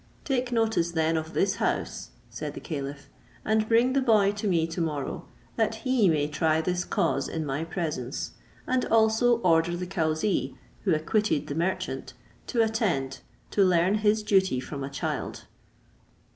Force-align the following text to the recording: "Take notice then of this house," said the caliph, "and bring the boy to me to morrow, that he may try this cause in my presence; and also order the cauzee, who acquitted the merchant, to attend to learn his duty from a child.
"Take 0.25 0.51
notice 0.51 0.89
then 0.93 1.15
of 1.15 1.35
this 1.35 1.57
house," 1.57 2.09
said 2.27 2.55
the 2.55 2.59
caliph, 2.59 3.07
"and 3.45 3.69
bring 3.69 3.93
the 3.93 4.01
boy 4.01 4.31
to 4.31 4.47
me 4.47 4.65
to 4.65 4.81
morrow, 4.81 5.27
that 5.57 5.75
he 5.85 6.09
may 6.09 6.27
try 6.27 6.59
this 6.59 6.83
cause 6.83 7.27
in 7.27 7.45
my 7.45 7.63
presence; 7.63 8.31
and 8.65 8.83
also 8.85 9.37
order 9.41 9.77
the 9.77 9.85
cauzee, 9.85 10.57
who 10.85 10.95
acquitted 10.95 11.45
the 11.45 11.53
merchant, 11.55 12.13
to 12.47 12.63
attend 12.63 13.19
to 13.51 13.63
learn 13.63 13.93
his 13.99 14.23
duty 14.23 14.59
from 14.59 14.83
a 14.83 14.89
child. 14.89 15.43